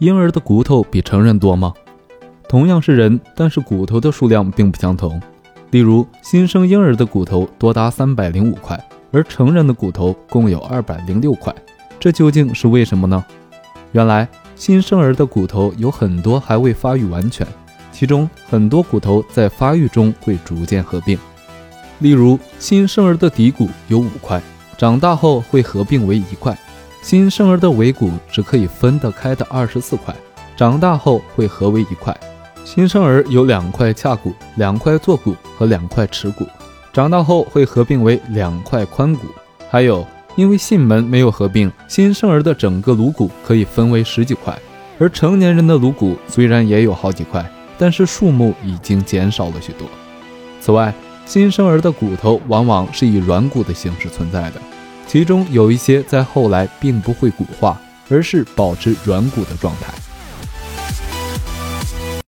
[0.00, 1.74] 婴儿的骨头比成人多吗？
[2.48, 5.20] 同样是人，但是骨头的数量并不相同。
[5.72, 8.82] 例如，新生婴儿的骨头多达三百零五块，
[9.12, 11.54] 而成人的骨头共有二百零六块。
[12.00, 13.22] 这究竟是为什么呢？
[13.92, 14.26] 原来，
[14.56, 17.46] 新生儿的骨头有很多还未发育完全，
[17.92, 21.18] 其中很多骨头在发育中会逐渐合并。
[21.98, 24.40] 例如，新生儿的骶骨有五块，
[24.78, 26.54] 长大后会合并为一块；
[27.02, 30.14] 新生儿的尾骨只可以分得开的二十四块，
[30.56, 32.16] 长大后会合为一块。
[32.64, 36.46] 新生儿有两块髂骨、两块坐骨和两块耻骨，
[36.92, 39.26] 长大后会合并为两块髋骨。
[39.70, 44.56] 还有，因为囟门没有合并，新生儿的整个颅骨可以分为十几块，
[44.98, 47.44] 而成年人的颅骨虽然也有好几块，
[47.78, 49.88] 但是数目已经减少了许多。
[50.60, 50.92] 此外，
[51.24, 54.60] 新生儿的骨头往往是以软骨的形式存在的，
[55.10, 57.76] 其中有一些在后来并不会骨化，
[58.08, 59.92] 而是保持软骨的状态。